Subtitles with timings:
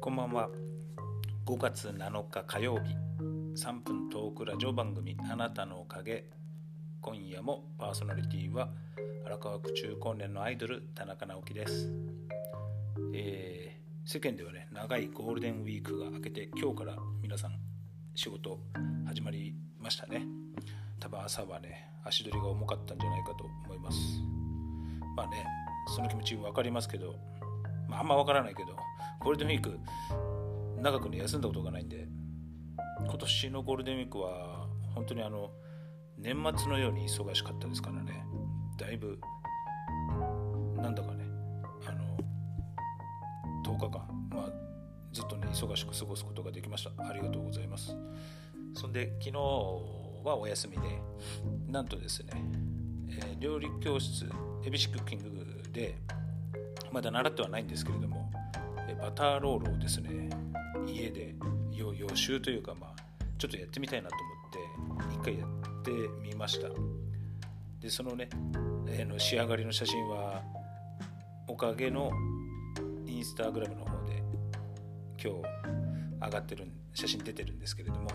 [0.00, 0.48] こんばんは。
[1.44, 2.94] 5月7日火曜日
[3.60, 6.26] 3分トークラジオ番組あなたのおかげ。
[7.00, 8.68] 今夜もパーソナリティは
[9.26, 11.90] 荒川区中高年のアイドル田中直樹です、
[13.12, 17.58] えー、世間ではね長いゴールデンウィークが明けて今日から皆さん
[18.14, 18.60] 仕事
[19.04, 20.22] 始まりましたね。
[21.00, 23.98] 多分朝はね足取りが重かったんじゃないかと思います。
[25.16, 25.44] まあね
[25.88, 27.16] その気持ち分かりますけど、
[27.88, 28.76] まあ、あんま分からないけど
[29.20, 29.78] ゴールデンウィーク
[30.80, 32.08] 長くね休んだことがないんで
[33.00, 35.50] 今年のゴールデンウィークは本当にあの
[36.16, 38.24] 年末のように忙しかったですからね。
[38.76, 39.18] だいぶ
[40.76, 41.24] なんだかね
[41.86, 42.16] あの
[43.64, 44.52] 10日間まあ
[45.12, 47.08] ずっとね忙しく過ごすことができました。
[47.08, 47.96] ありがとうございます。
[48.74, 49.38] そんで昨日
[50.24, 51.00] はお休みで
[51.68, 52.32] なんとですね、
[53.10, 54.28] えー、料理教室
[54.64, 55.30] エビシクッキング
[55.72, 55.96] で
[56.92, 58.17] まだ習ってはないんですけれども
[58.94, 60.30] バターロールをですね
[60.86, 61.34] 家で
[61.72, 64.16] 予習というかまあちょっとやってみたいなと
[64.96, 65.90] 思って一回やって
[66.22, 66.68] みました。
[67.80, 68.28] でそのね、
[68.88, 70.42] え、の仕上がりの写真は
[71.46, 72.10] おかげの
[73.06, 74.22] インスタグラムの方で
[75.22, 78.08] 今日上がってる写真出てるんですけれども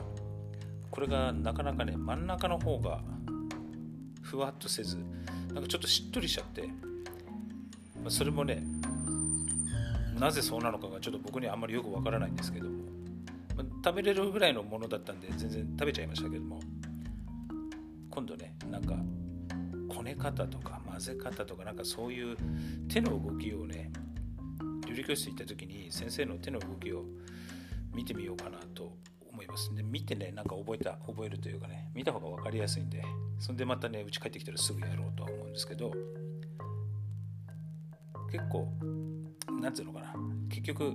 [0.91, 3.01] これがなかなかね真ん中の方が
[4.21, 4.97] ふわっとせず
[5.53, 8.63] なんかちょっとしっとりしちゃって、まあ、それもね
[10.19, 12.83] なぜそうなのかがちょっと僕にはあんまりよくわからないんですけども、
[13.55, 16.59] ま、食べれるぐらいのものだったんで全然食べちゃいましたけども。
[18.13, 18.95] 今度ねなんか
[19.89, 22.37] こね方とか混ぜ方とかなんかそういう
[22.87, 23.91] 手の動きをね
[24.87, 27.05] 料理教室行った時に先生の手の動きを
[27.95, 28.95] 見てみようかなと
[29.31, 29.73] 思います。
[29.73, 33.03] で見てねなんか覚えた覚えるというかね見た方が分かりやすいんで
[33.39, 35.91] そんでまたね家帰ってきたらすぐやろうとは思うんですけど。
[38.33, 38.67] 結構
[39.61, 40.13] なんつうのかな。
[40.49, 40.93] 結局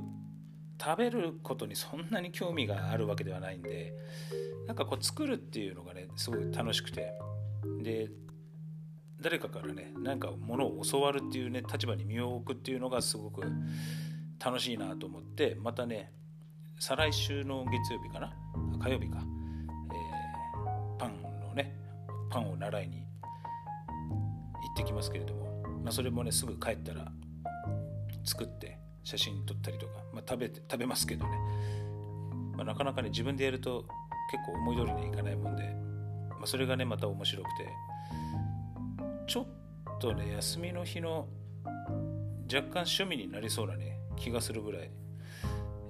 [0.79, 3.95] 食べることにそんなに興味があるわけではないんで
[4.67, 7.13] なんかこう作るっていうのがねすごい楽しくて。
[7.83, 8.11] で
[9.21, 13.43] 誰かからねなんかものを教わるっていうね立場に身を置くっていうのがすごく
[14.39, 16.13] 楽しいなと思ってまたね
[16.79, 18.33] 再来週の月曜日かな？
[18.81, 21.75] 火曜日か、えー、パンのね
[22.31, 23.03] パンを習いに行
[24.75, 27.11] ってきますけれども、まあ、それもねすぐ帰ったら
[28.29, 31.39] 作って写真撮ったりとか、まあ、食べて食べますけどね、
[32.57, 33.87] まあ、なかなかね自分でやると
[34.31, 35.63] 結構思い通りにいかないもんで、
[36.31, 37.69] まあ、それがねまた面白くて。
[39.29, 41.29] ちょっとね休みの日の
[42.53, 44.91] 若干趣味になりそうなね気がするぐらい、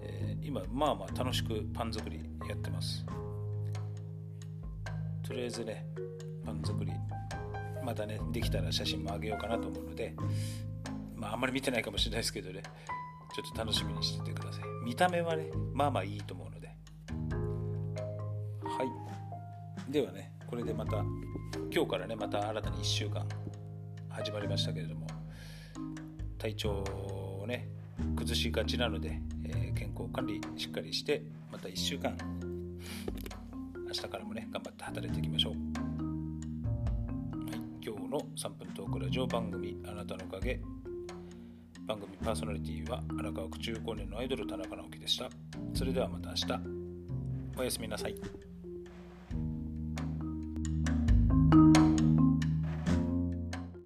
[0.02, 3.06] えー、今まあまあ楽しくパン作りやってます。
[5.22, 5.86] とりあえずね
[6.44, 6.90] パン作り
[7.84, 10.16] またねできたら写真もあげようかなと思うので
[11.18, 12.62] まああんまり見てないかもしれないですけどね。
[13.34, 14.62] ちょっと楽しみにしててください。
[14.84, 16.68] 見た目はねまあまあいいと思うので。
[18.64, 18.84] は
[19.88, 19.92] い。
[19.92, 21.04] ではねこれでまた
[21.70, 23.26] 今日からねまた新たに1週間
[24.08, 25.06] 始まりましたけれども
[26.38, 27.68] 体調をね
[28.16, 32.16] 崩しがちなので、えー、健康管理しっかりしてまた1週間
[33.86, 35.60] 明日からもね頑張って働いていきましょう、はい、
[37.84, 40.60] 今日の3分トークラジオ番組あなたのおかげ。
[41.88, 45.30] 番組パーソナリティは荒川区中高年のアイドル田中直樹でした。
[45.72, 46.46] それではまた明日。
[47.56, 48.14] おやすみなさい。